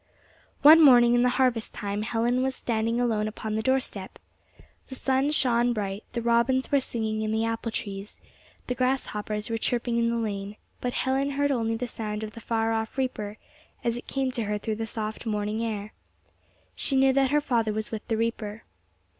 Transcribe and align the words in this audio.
One 0.63 0.81
morning 0.81 1.13
in 1.13 1.21
the 1.21 1.29
harvest 1.37 1.75
time 1.75 2.01
Helen 2.01 2.41
was 2.41 2.55
standing 2.55 2.99
alone 2.99 3.27
upon 3.27 3.53
the 3.53 3.61
door 3.61 3.79
step. 3.79 4.17
The 4.89 4.95
sun 4.95 5.29
shone 5.29 5.73
bright; 5.73 6.03
the 6.13 6.23
robins 6.23 6.71
were 6.71 6.79
singing 6.79 7.21
in 7.21 7.31
the 7.31 7.45
apple 7.45 7.71
trees; 7.71 8.19
the 8.65 8.73
grasshoppers 8.73 9.51
were 9.51 9.59
chirping 9.59 9.99
in 9.99 10.09
the 10.09 10.15
lane; 10.15 10.55
but 10.79 10.93
Helen 10.93 11.29
heard 11.29 11.51
only 11.51 11.75
the 11.75 11.87
sound 11.87 12.23
of 12.23 12.31
the 12.31 12.41
far 12.41 12.73
off 12.73 12.97
reaper, 12.97 13.37
as 13.83 13.95
it 13.95 14.07
came 14.07 14.31
to 14.31 14.45
her 14.45 14.57
through 14.57 14.77
the 14.77 14.87
soft 14.87 15.27
morning 15.27 15.63
air. 15.63 15.93
She 16.75 16.95
knew 16.95 17.13
that 17.13 17.29
her 17.29 17.39
father 17.39 17.71
was 17.71 17.91
with 17.91 18.07
the 18.07 18.17
reaper. 18.17 18.63